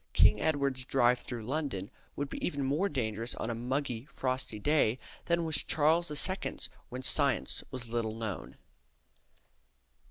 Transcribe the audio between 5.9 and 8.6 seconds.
II.'s, when science was little known.